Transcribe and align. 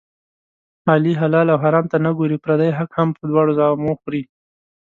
علي 0.91 1.13
حلال 1.21 1.47
او 1.53 1.57
حرام 1.63 1.85
ته 1.91 1.97
نه 2.05 2.11
ګوري، 2.17 2.37
پردی 2.43 2.71
حق 2.77 2.91
هم 2.97 3.09
په 3.17 3.23
دواړو 3.29 3.51
زامو 3.59 3.91
خوري. 3.99 4.23